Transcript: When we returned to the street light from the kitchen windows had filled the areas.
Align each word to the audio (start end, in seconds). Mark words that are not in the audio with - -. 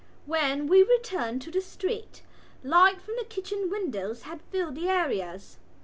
When 0.25 0.65
we 0.65 0.81
returned 0.81 1.43
to 1.43 1.51
the 1.51 1.61
street 1.61 2.23
light 2.63 2.99
from 3.03 3.17
the 3.17 3.23
kitchen 3.23 3.69
windows 3.69 4.23
had 4.23 4.41
filled 4.51 4.73
the 4.73 4.89
areas. 4.89 5.59